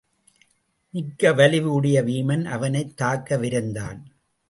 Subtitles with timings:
[0.89, 3.99] மிக்க வலிவு உடைய வீமன் அவனைத் தாக்க விரைந்தான்.